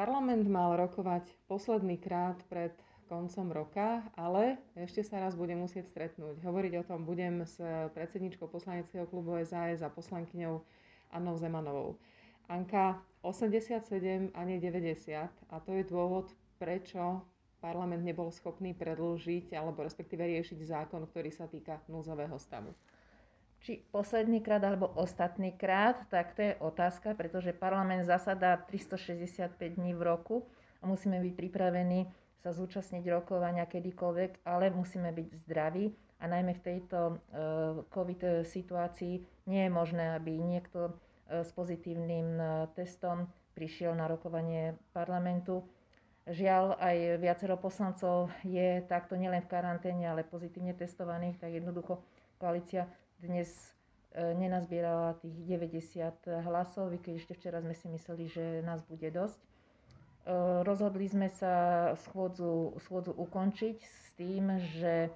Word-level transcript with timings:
Parlament 0.00 0.48
mal 0.48 0.80
rokovať 0.80 1.28
posledný 1.44 2.00
krát 2.00 2.40
pred 2.48 2.72
koncom 3.04 3.52
roka, 3.52 4.00
ale 4.16 4.56
ešte 4.72 5.04
sa 5.04 5.20
raz 5.20 5.36
budem 5.36 5.60
musieť 5.60 5.92
stretnúť. 5.92 6.40
Hovoriť 6.40 6.72
o 6.80 6.86
tom 6.88 7.04
budem 7.04 7.44
s 7.44 7.60
predsedničkou 7.92 8.48
poslaneckého 8.48 9.04
klubu 9.04 9.36
SAS 9.44 9.84
a 9.84 9.92
poslankyňou 9.92 10.64
Annou 11.12 11.36
Zemanovou. 11.36 12.00
Anka, 12.48 12.96
87 13.20 14.32
a 14.32 14.40
nie 14.48 14.56
90 14.56 15.28
a 15.52 15.56
to 15.60 15.76
je 15.76 15.84
dôvod, 15.84 16.32
prečo 16.56 17.20
parlament 17.60 18.00
nebol 18.00 18.32
schopný 18.32 18.72
predlžiť 18.72 19.52
alebo 19.52 19.84
respektíve 19.84 20.24
riešiť 20.24 20.64
zákon, 20.64 21.04
ktorý 21.12 21.28
sa 21.28 21.44
týka 21.44 21.76
núzového 21.92 22.40
stavu. 22.40 22.72
Či 23.60 23.84
posledný 23.92 24.40
krát 24.40 24.64
alebo 24.64 24.88
ostatný 24.96 25.52
krát, 25.52 26.00
tak 26.08 26.32
to 26.32 26.40
je 26.40 26.52
otázka, 26.64 27.12
pretože 27.12 27.52
parlament 27.52 28.08
zasadá 28.08 28.56
365 28.56 29.52
dní 29.76 29.92
v 29.92 30.02
roku 30.02 30.36
a 30.80 30.88
musíme 30.88 31.20
byť 31.20 31.32
pripravení 31.36 32.08
sa 32.40 32.56
zúčastniť 32.56 33.04
rokovania 33.12 33.68
kedykoľvek, 33.68 34.48
ale 34.48 34.72
musíme 34.72 35.12
byť 35.12 35.28
zdraví 35.44 35.92
a 36.20 36.24
najmä 36.24 36.56
v 36.56 36.64
tejto 36.64 36.98
uh, 37.12 37.84
COVID 37.92 38.48
situácii 38.48 39.44
nie 39.44 39.62
je 39.68 39.70
možné, 39.72 40.16
aby 40.16 40.40
niekto 40.40 40.88
uh, 40.88 41.44
s 41.44 41.52
pozitívnym 41.52 42.40
testom 42.72 43.28
prišiel 43.52 43.92
na 43.92 44.08
rokovanie 44.08 44.72
parlamentu. 44.96 45.60
Žiaľ, 46.24 46.80
aj 46.80 46.96
viacero 47.20 47.60
poslancov 47.60 48.32
je 48.40 48.80
takto 48.88 49.20
nielen 49.20 49.44
v 49.44 49.52
karanténe, 49.52 50.08
ale 50.08 50.24
pozitívne 50.24 50.72
testovaných, 50.72 51.36
tak 51.36 51.52
jednoducho 51.52 52.00
koalícia 52.40 52.88
dnes 53.20 53.48
nenazbierala 54.12 55.14
tých 55.16 55.36
90 55.46 56.10
hlasov, 56.42 56.90
keď 56.98 57.12
ešte 57.14 57.34
včera 57.34 57.62
sme 57.62 57.72
si 57.72 57.86
mysleli, 57.86 58.26
že 58.26 58.44
nás 58.60 58.82
bude 58.82 59.06
dosť. 59.06 59.38
Rozhodli 60.62 61.06
sme 61.06 61.30
sa 61.30 61.54
schôdzu, 62.06 62.76
schôdzu 62.80 63.14
ukončiť 63.14 63.76
s 63.78 64.04
tým, 64.14 64.50
že 64.76 65.08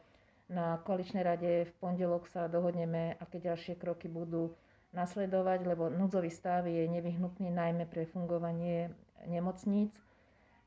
na 0.46 0.78
koaličnej 0.78 1.24
rade 1.24 1.52
v 1.64 1.72
pondelok 1.78 2.28
sa 2.28 2.46
dohodneme, 2.46 3.16
aké 3.18 3.40
ďalšie 3.40 3.74
kroky 3.74 4.06
budú 4.06 4.52
nasledovať, 4.92 5.66
lebo 5.66 5.90
núdzový 5.90 6.30
stav 6.30 6.64
je 6.64 6.86
nevyhnutný 6.86 7.50
najmä 7.50 7.84
pre 7.84 8.06
fungovanie 8.06 8.94
nemocníc 9.26 9.90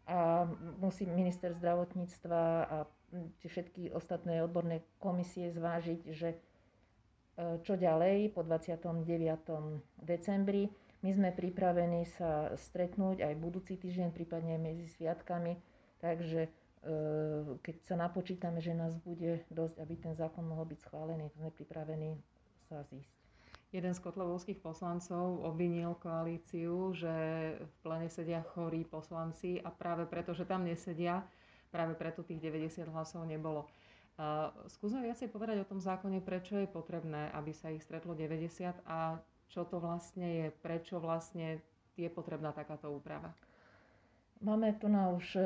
a 0.03 0.47
musí 0.79 1.05
minister 1.05 1.53
zdravotníctva 1.53 2.41
a 2.65 2.77
všetky 3.39 3.91
ostatné 3.91 4.43
odborné 4.43 4.83
komisie 4.99 5.47
zvážiť, 5.49 6.01
že 6.11 6.29
e, 6.31 6.37
čo 7.37 7.73
ďalej 7.77 8.33
po 8.33 8.41
29. 8.41 9.05
decembri 10.01 10.73
my 11.05 11.13
sme 11.13 11.29
pripravení 11.29 12.09
sa 12.17 12.49
stretnúť 12.57 13.21
aj 13.21 13.33
budúci 13.37 13.77
týždeň, 13.77 14.09
prípadne 14.09 14.57
medzi 14.57 14.89
sviatkami, 14.97 15.53
takže 16.01 16.41
e, 16.43 16.51
keď 17.61 17.75
sa 17.85 17.95
napočítame, 18.01 18.57
že 18.57 18.73
nás 18.73 18.97
bude 18.97 19.45
dosť, 19.53 19.77
aby 19.77 19.93
ten 19.93 20.13
zákon 20.17 20.41
mohol 20.41 20.65
byť 20.73 20.79
schválený, 20.89 21.29
sme 21.37 21.53
pripravení 21.53 22.17
sa 22.65 22.81
zísť. 22.89 23.13
Jeden 23.69 23.93
z 23.93 23.99
kotlovských 24.01 24.63
poslancov 24.63 25.43
obvinil 25.43 25.93
koalíciu, 26.01 26.95
že 26.97 27.13
v 27.61 27.73
plene 27.85 28.09
sedia 28.09 28.41
chorí 28.55 28.81
poslanci 28.87 29.61
a 29.61 29.69
práve 29.69 30.09
preto, 30.09 30.33
že 30.33 30.49
tam 30.49 30.65
nesedia, 30.65 31.21
práve 31.69 31.93
preto 31.93 32.25
tých 32.25 32.41
90 32.41 32.89
hlasov 32.89 33.27
nebolo. 33.27 33.69
Uh, 34.17 34.49
skúsme 34.73 35.05
viacej 35.05 35.29
povedať 35.29 35.61
o 35.61 35.69
tom 35.69 35.77
zákone, 35.77 36.25
prečo 36.25 36.57
je 36.57 36.65
potrebné, 36.65 37.29
aby 37.37 37.53
sa 37.53 37.69
ich 37.69 37.85
stretlo 37.85 38.17
90 38.17 38.73
a 38.89 39.21
čo 39.45 39.61
to 39.61 39.77
vlastne 39.77 40.25
je, 40.25 40.45
prečo 40.49 40.97
vlastne 40.97 41.61
je 41.93 42.09
potrebná 42.09 42.49
takáto 42.49 42.89
úprava? 42.89 43.29
Máme 44.41 44.73
tu 44.81 44.89
na 44.89 45.13
už 45.13 45.37
e, 45.37 45.41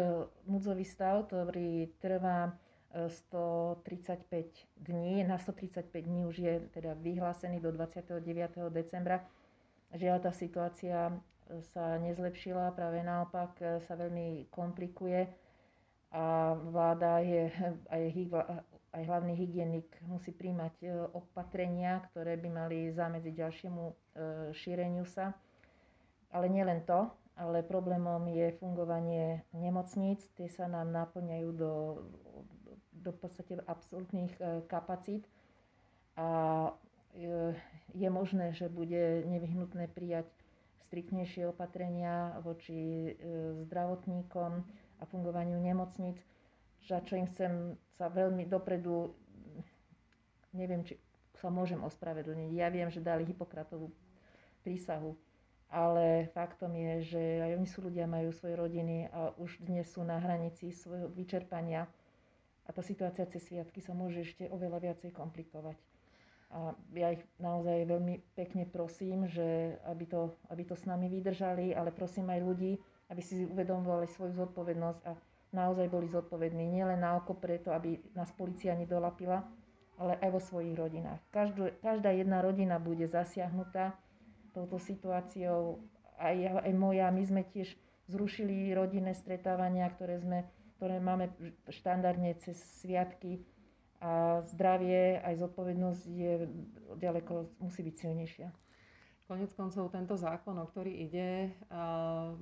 núdzový 0.48 0.88
stav, 0.88 1.28
ktorý 1.28 1.92
trvá 2.00 2.56
135 2.96 4.24
e, 4.32 4.48
dní. 4.84 5.24
Na 5.24 5.36
135 5.36 5.92
dní 6.08 6.24
už 6.28 6.36
je 6.40 6.54
teda 6.72 6.96
vyhlásený 6.96 7.60
do 7.60 7.76
29. 7.76 8.24
decembra. 8.72 9.24
Žiaľ, 9.92 10.18
tá 10.24 10.32
situácia 10.32 11.12
sa 11.76 12.00
nezlepšila, 12.00 12.72
práve 12.72 13.04
naopak 13.04 13.84
sa 13.84 13.94
veľmi 14.00 14.48
komplikuje 14.48 15.28
a 16.12 16.54
vláda 16.60 17.24
je, 17.24 17.48
aj 17.88 18.04
aj 18.92 19.08
hlavný 19.08 19.34
hygienik 19.40 19.88
musí 20.04 20.36
príjmať 20.36 20.76
e, 20.84 20.88
opatrenia, 21.16 22.04
ktoré 22.12 22.36
by 22.36 22.50
mali 22.52 22.92
zamedziť 22.92 23.34
ďalšiemu 23.34 23.84
e, 23.88 23.94
šíreniu 24.52 25.08
sa. 25.08 25.32
Ale 26.32 26.52
nielen 26.52 26.84
to, 26.84 27.08
ale 27.40 27.64
problémom 27.64 28.28
je 28.28 28.52
fungovanie 28.60 29.48
nemocníc. 29.56 30.28
Tie 30.36 30.52
sa 30.52 30.68
nám 30.68 30.92
naplňajú 30.92 31.50
do, 31.56 31.74
do 32.92 33.12
podstate 33.16 33.64
absolútnych 33.64 34.36
e, 34.40 34.64
kapacít 34.68 35.24
a 36.20 36.72
je 37.92 38.08
možné, 38.08 38.56
že 38.56 38.72
bude 38.72 39.28
nevyhnutné 39.28 39.92
prijať 39.92 40.32
striktnejšie 40.88 41.44
opatrenia 41.44 42.40
voči 42.40 43.12
zdravotníkom 43.68 44.64
a 45.02 45.04
fungovaniu 45.10 45.58
nemocníc 45.58 46.22
za 46.86 47.02
čo 47.06 47.18
im 47.18 47.30
chcem 47.30 47.78
sa 47.98 48.10
veľmi 48.10 48.50
dopredu, 48.50 49.14
neviem, 50.54 50.82
či 50.82 50.98
sa 51.38 51.54
môžem 51.54 51.82
ospravedlniť. 51.82 52.50
Ja 52.54 52.70
viem, 52.74 52.90
že 52.90 53.04
dali 53.04 53.26
Hipokratovú 53.26 53.94
prísahu, 54.66 55.18
ale 55.70 56.30
faktom 56.34 56.74
je, 56.74 57.16
že 57.16 57.22
aj 57.42 57.52
oni 57.58 57.68
sú 57.70 57.86
ľudia, 57.86 58.10
majú 58.10 58.34
svoje 58.34 58.58
rodiny 58.58 59.10
a 59.10 59.34
už 59.38 59.62
dnes 59.62 59.90
sú 59.90 60.02
na 60.06 60.18
hranici 60.22 60.74
svojho 60.74 61.10
vyčerpania 61.14 61.86
a 62.66 62.70
tá 62.70 62.82
situácia 62.86 63.26
cez 63.30 63.42
sviatky 63.50 63.82
sa 63.82 63.94
môže 63.98 64.22
ešte 64.22 64.50
oveľa 64.50 64.92
viacej 64.92 65.14
komplikovať. 65.14 65.78
A 66.52 66.76
ja 67.00 67.16
ich 67.16 67.24
naozaj 67.40 67.88
veľmi 67.88 68.36
pekne 68.36 68.68
prosím, 68.68 69.24
že 69.32 69.80
aby 69.88 70.04
to, 70.04 70.36
aby 70.52 70.68
to 70.68 70.76
s 70.76 70.84
nami 70.84 71.08
vydržali, 71.08 71.72
ale 71.72 71.96
prosím 71.96 72.28
aj 72.28 72.44
ľudí, 72.44 72.76
aby 73.12 73.22
si 73.22 73.44
uvedomovali 73.44 74.08
svoju 74.08 74.40
zodpovednosť 74.40 75.02
a 75.04 75.12
naozaj 75.52 75.92
boli 75.92 76.08
zodpovední 76.08 76.64
nielen 76.64 77.04
na 77.04 77.20
oko 77.20 77.36
preto, 77.36 77.76
aby 77.76 78.00
nás 78.16 78.32
policia 78.32 78.72
nedolapila, 78.72 79.44
ale 80.00 80.16
aj 80.24 80.30
vo 80.32 80.42
svojich 80.42 80.74
rodinách. 80.74 81.20
Každú, 81.30 81.76
každá 81.84 82.16
jedna 82.16 82.40
rodina 82.40 82.80
bude 82.80 83.06
zasiahnutá 83.12 83.94
touto 84.56 84.80
situáciou. 84.80 85.84
Aj, 86.16 86.34
aj 86.64 86.74
moja, 86.74 87.12
my 87.12 87.24
sme 87.28 87.44
tiež 87.44 87.76
zrušili 88.08 88.72
rodinné 88.72 89.12
stretávania, 89.12 89.92
ktoré, 89.92 90.18
sme, 90.24 90.48
ktoré 90.80 91.04
máme 91.04 91.30
štandardne 91.70 92.34
cez 92.40 92.58
sviatky 92.82 93.44
a 94.02 94.42
zdravie, 94.50 95.22
aj 95.22 95.46
zodpovednosť 95.46 96.04
je 96.10 96.34
ďaleko, 96.98 97.62
musí 97.62 97.86
byť 97.86 97.96
silnejšia. 97.96 98.50
Konec 99.32 99.56
koncov 99.56 99.96
tento 99.96 100.20
zákon, 100.20 100.60
o 100.60 100.68
ktorý 100.68 101.08
ide, 101.08 101.56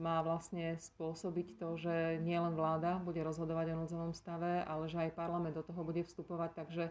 má 0.02 0.26
vlastne 0.26 0.74
spôsobiť 0.74 1.62
to, 1.62 1.78
že 1.78 2.18
nielen 2.26 2.58
vláda 2.58 2.98
bude 3.06 3.22
rozhodovať 3.22 3.78
o 3.78 3.86
núdzovom 3.86 4.10
stave, 4.18 4.66
ale 4.66 4.90
že 4.90 4.98
aj 4.98 5.14
parlament 5.14 5.54
do 5.54 5.62
toho 5.62 5.86
bude 5.86 6.02
vstupovať, 6.02 6.50
takže 6.58 6.90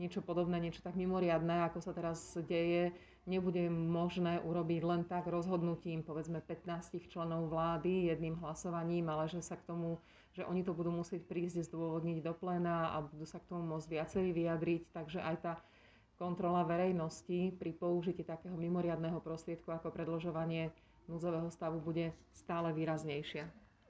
niečo 0.00 0.24
podobné, 0.24 0.64
niečo 0.64 0.80
tak 0.80 0.96
mimoriadné, 0.96 1.60
ako 1.68 1.84
sa 1.84 1.92
teraz 1.92 2.40
deje, 2.40 2.96
nebude 3.28 3.68
možné 3.68 4.40
urobiť 4.40 4.80
len 4.80 5.04
tak 5.04 5.28
rozhodnutím, 5.28 6.00
povedzme 6.00 6.40
15 6.40 7.12
členov 7.12 7.52
vlády 7.52 8.08
jedným 8.08 8.40
hlasovaním, 8.40 9.12
ale 9.12 9.28
že 9.28 9.44
sa 9.44 9.60
k 9.60 9.68
tomu, 9.68 10.00
že 10.32 10.48
oni 10.48 10.64
to 10.64 10.72
budú 10.72 10.88
musieť 10.88 11.20
prísť 11.28 11.68
zdôvodniť 11.68 12.24
do 12.24 12.32
pléna 12.32 12.96
a 12.96 13.04
budú 13.04 13.28
sa 13.28 13.44
k 13.44 13.52
tomu 13.52 13.76
môcť 13.76 13.92
viacerí 13.92 14.32
vyjadriť, 14.32 14.88
takže 14.96 15.20
aj 15.20 15.36
tá 15.44 15.52
kontrola 16.14 16.62
verejnosti 16.62 17.54
pri 17.58 17.70
použití 17.74 18.22
takého 18.22 18.54
mimoriadného 18.54 19.18
prostriedku 19.18 19.74
ako 19.74 19.90
predložovanie 19.90 20.70
núdzového 21.10 21.50
stavu 21.50 21.82
bude 21.82 22.14
stále 22.32 22.72
výraznejšia. 22.72 23.44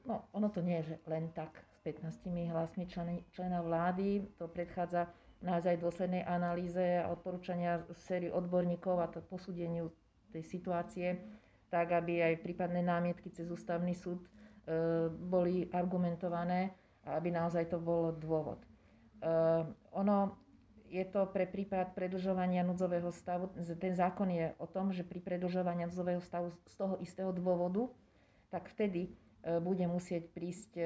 No, 0.04 0.28
ono 0.36 0.52
to 0.52 0.60
nie 0.60 0.84
je 0.84 0.94
že 0.94 0.96
len 1.08 1.32
tak 1.32 1.64
s 1.72 1.80
15 1.80 2.52
hlasmi 2.52 2.84
členy, 2.88 3.24
člena 3.32 3.64
vlády. 3.64 4.24
To 4.36 4.48
predchádza 4.48 5.08
naozaj 5.40 5.80
dôslednej 5.80 6.24
analýze 6.24 7.00
a 7.00 7.08
odporúčania 7.12 7.84
sérii 8.08 8.32
odborníkov 8.32 9.00
a 9.00 9.08
to 9.08 9.24
posúdeniu 9.24 9.92
tej 10.32 10.44
situácie, 10.44 11.20
tak 11.68 11.92
aby 11.92 12.20
aj 12.24 12.42
prípadné 12.44 12.80
námietky 12.84 13.30
cez 13.32 13.48
ústavný 13.48 13.92
súd 13.96 14.20
e, 14.20 14.28
boli 15.08 15.68
argumentované 15.72 16.72
a 17.04 17.16
aby 17.20 17.32
naozaj 17.32 17.68
to 17.68 17.78
bolo 17.80 18.12
dôvod. 18.12 18.60
E, 18.60 18.68
ono 19.94 20.43
je 20.94 21.04
to 21.10 21.26
pre 21.26 21.50
prípad 21.50 21.90
predlžovania 21.98 22.62
núdzového 22.62 23.10
stavu. 23.10 23.50
Ten 23.82 23.98
zákon 23.98 24.30
je 24.30 24.54
o 24.62 24.66
tom, 24.70 24.94
že 24.94 25.02
pri 25.02 25.18
predlžovaní 25.18 25.82
núdzového 25.90 26.22
stavu 26.22 26.54
z 26.70 26.74
toho 26.78 26.94
istého 27.02 27.34
dôvodu, 27.34 27.90
tak 28.54 28.70
vtedy 28.70 29.10
e, 29.42 29.58
bude 29.58 29.82
musieť 29.90 30.30
prísť 30.30 30.70
e, 30.78 30.84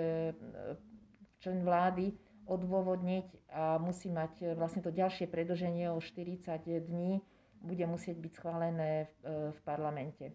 člen 1.44 1.60
vlády 1.60 2.16
odôvodniť 2.48 3.52
a 3.52 3.76
musí 3.76 4.08
mať 4.08 4.32
e, 4.40 4.44
vlastne 4.56 4.80
to 4.80 4.88
ďalšie 4.88 5.28
predlženie 5.28 5.92
o 5.92 6.00
40 6.00 6.56
dní 6.88 7.20
bude 7.60 7.84
musieť 7.84 8.16
byť 8.22 8.32
schválené 8.38 9.10
v, 9.26 9.58
parlamente. 9.66 10.30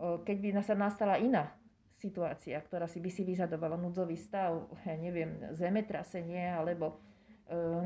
Keď 0.00 0.36
by 0.40 0.48
sa 0.64 0.72
nastala 0.72 1.20
iná 1.20 1.52
situácia, 1.98 2.56
ktorá 2.62 2.86
si 2.86 3.02
by 3.02 3.10
si 3.10 3.26
vyžadovala 3.26 3.74
núdzový 3.76 4.14
stav, 4.16 4.70
ja 4.86 4.94
neviem, 5.06 5.38
zemetrasenie 5.54 6.54
alebo 6.54 6.94
e, 6.94 6.96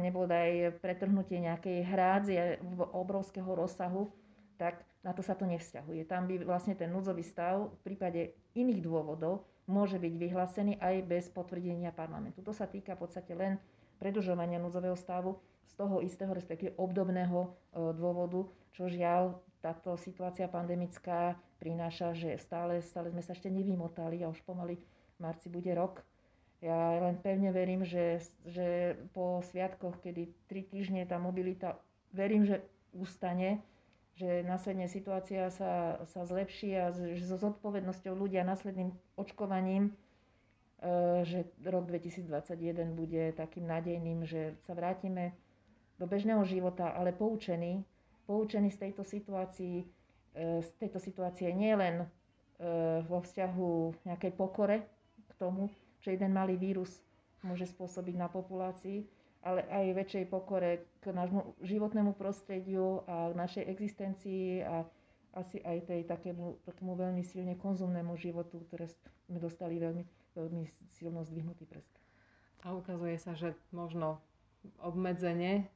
nebodaj 0.03 0.79
pretrhnutie 0.83 1.39
nejakej 1.39 1.79
hrádzie 1.87 2.43
v 2.63 2.81
obrovského 2.91 3.47
rozsahu, 3.47 4.11
tak 4.59 4.83
na 5.03 5.11
to 5.11 5.23
sa 5.23 5.35
to 5.35 5.47
nevzťahuje. 5.47 6.07
Tam 6.07 6.31
by 6.31 6.43
vlastne 6.47 6.79
ten 6.79 6.91
núdzový 6.91 7.27
stav 7.27 7.71
v 7.71 7.81
prípade 7.83 8.35
iných 8.55 8.81
dôvodov 8.83 9.47
môže 9.67 9.99
byť 9.99 10.15
vyhlásený 10.19 10.73
aj 10.79 10.95
bez 11.07 11.25
potvrdenia 11.31 11.95
parlamentu. 11.95 12.43
To 12.43 12.55
sa 12.55 12.67
týka 12.67 12.95
v 12.99 13.07
podstate 13.07 13.35
len 13.35 13.59
predlžovania 14.03 14.59
núdzového 14.59 14.99
stavu 14.99 15.39
z 15.67 15.73
toho 15.79 16.03
istého, 16.03 16.35
respektíve 16.35 16.75
obdobného 16.75 17.39
e, 17.47 17.49
dôvodu, 17.95 18.51
čo 18.75 18.91
žiaľ 18.91 19.39
táto 19.63 19.95
situácia 19.95 20.51
pandemická 20.51 21.39
prináša, 21.63 22.11
že 22.19 22.35
stále, 22.43 22.83
stále 22.83 23.15
sme 23.15 23.23
sa 23.23 23.31
ešte 23.31 23.47
nevymotali 23.47 24.27
a 24.27 24.31
už 24.31 24.43
pomaly 24.43 24.75
v 24.83 25.19
marci 25.23 25.47
bude 25.47 25.71
rok. 25.71 26.03
Ja 26.63 27.03
len 27.03 27.19
pevne 27.19 27.51
verím, 27.51 27.83
že, 27.83 28.23
že 28.47 28.95
po 29.11 29.43
sviatkoch, 29.51 29.99
kedy 29.99 30.31
tri 30.47 30.63
týždne 30.63 31.03
tá 31.11 31.19
mobilita, 31.19 31.75
verím, 32.15 32.47
že 32.47 32.63
ustane, 32.95 33.59
že 34.15 34.47
následne 34.47 34.87
situácia 34.87 35.51
sa, 35.51 35.99
sa 36.07 36.23
zlepší 36.23 36.79
a 36.79 36.95
so 36.95 37.35
zodpovednosťou 37.35 38.15
ľudia 38.15 38.47
následným 38.47 38.95
očkovaním, 39.19 39.91
e, 39.91 39.93
že 41.27 41.51
rok 41.67 41.91
2021 41.91 42.95
bude 42.95 43.35
takým 43.35 43.67
nádejným, 43.67 44.23
že 44.23 44.55
sa 44.63 44.79
vrátime 44.79 45.35
do 45.99 46.07
bežného 46.07 46.47
života, 46.47 46.95
ale 46.95 47.11
poučení, 47.11 47.83
poučení 48.31 48.71
z 48.71 48.87
tejto 48.87 49.03
situácii, 49.03 49.83
e, 49.83 49.87
z 50.63 50.69
tejto 50.79 51.03
situácie 51.03 51.51
nielen 51.51 52.05
e, 52.05 52.07
vo 53.03 53.19
vzťahu 53.19 54.07
nejakej 54.07 54.33
pokore 54.39 54.87
k 55.27 55.33
tomu, 55.43 55.67
že 56.03 56.19
jeden 56.19 56.35
malý 56.35 56.59
vírus 56.59 57.01
môže 57.43 57.67
spôsobiť 57.71 58.15
na 58.19 58.29
populácii, 58.31 59.07
ale 59.43 59.67
aj 59.67 59.99
väčšej 59.99 60.25
pokore 60.31 60.87
k 61.03 61.11
nášmu 61.11 61.59
životnému 61.63 62.15
prostrediu 62.15 63.03
a 63.11 63.35
našej 63.35 63.67
existencii 63.67 64.63
a 64.63 64.87
asi 65.33 65.65
aj 65.65 65.89
tej 65.89 66.05
takému, 66.07 66.61
takému 66.69 66.93
veľmi 66.95 67.25
silne 67.25 67.57
konzumnému 67.57 68.15
životu, 68.21 68.63
ktoré 68.69 68.87
sme 69.27 69.41
dostali 69.41 69.81
veľmi, 69.81 70.05
veľmi 70.37 70.63
silno 70.93 71.25
zdvihnutý 71.25 71.65
prst. 71.67 71.95
A 72.63 72.77
ukazuje 72.77 73.17
sa, 73.19 73.35
že 73.35 73.57
možno 73.75 74.21
obmedzenie 74.79 75.67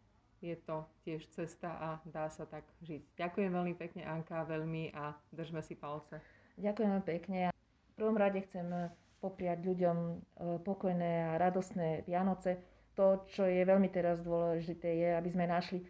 je 0.45 0.55
to 0.55 0.85
tiež 1.03 1.27
cesta 1.33 1.73
a 1.81 1.89
dá 2.07 2.29
sa 2.29 2.45
tak 2.47 2.63
žiť. 2.85 3.03
Ďakujem 3.17 3.51
veľmi 3.51 3.75
pekne, 3.75 4.05
Anka, 4.05 4.45
veľmi 4.45 4.93
a 4.95 5.17
držme 5.33 5.65
si 5.65 5.75
palce. 5.75 6.21
Ďakujem 6.61 7.03
pekne. 7.03 7.51
V 7.51 7.93
prvom 7.97 8.15
rade 8.21 8.45
chcem 8.45 8.93
popriať 9.21 9.65
ľuďom 9.65 9.97
eh, 9.99 10.17
pokojné 10.63 11.35
a 11.35 11.41
radostné 11.41 12.05
Vianoce. 12.05 12.61
To, 12.97 13.29
čo 13.29 13.45
je 13.45 13.61
veľmi 13.61 13.93
teraz 13.93 14.25
dôležité, 14.25 14.89
je, 14.89 15.09
aby 15.13 15.29
sme 15.29 15.45
našli 15.45 15.85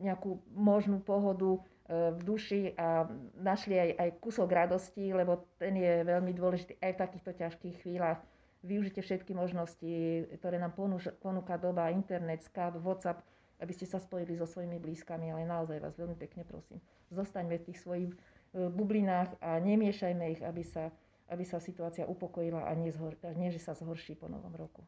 nejakú 0.00 0.36
možnú 0.52 1.00
pohodu 1.00 1.56
eh, 1.56 2.12
v 2.12 2.20
duši 2.24 2.62
a 2.76 3.08
našli 3.40 3.78
aj, 3.78 3.90
aj 3.96 4.10
kúsok 4.20 4.48
radosti, 4.52 5.12
lebo 5.12 5.48
ten 5.56 5.76
je 5.76 6.04
veľmi 6.04 6.32
dôležitý 6.36 6.76
aj 6.80 6.92
v 6.92 7.00
takýchto 7.08 7.32
ťažkých 7.36 7.76
chvíľach. 7.84 8.20
Využite 8.62 9.02
všetky 9.02 9.34
možnosti, 9.34 9.90
ktoré 10.38 10.54
nám 10.62 10.78
ponúka 11.18 11.58
doba, 11.58 11.90
internet, 11.90 12.46
Skype, 12.46 12.78
WhatsApp, 12.78 13.18
aby 13.62 13.72
ste 13.74 13.86
sa 13.86 14.02
spojili 14.02 14.34
so 14.34 14.46
svojimi 14.46 14.82
blízkami, 14.82 15.30
ale 15.30 15.46
naozaj 15.46 15.78
vás 15.78 15.94
veľmi 15.94 16.18
pekne 16.18 16.42
prosím, 16.42 16.82
zostaňme 17.14 17.62
v 17.62 17.66
tých 17.70 17.78
svojich 17.78 18.10
e, 18.10 18.16
bublinách 18.66 19.38
a 19.38 19.62
nemiešajme 19.62 20.24
ich, 20.34 20.42
aby 20.42 20.66
sa, 20.66 20.90
aby 21.28 21.44
sa 21.46 21.62
situácia 21.62 22.08
upokojila 22.08 22.66
a 22.66 22.72
nie, 22.74 22.90
zhor, 22.90 23.14
nie 23.36 23.52
že 23.52 23.62
sa 23.62 23.76
zhorší 23.76 24.18
po 24.18 24.26
novom 24.26 24.54
roku. 24.56 24.82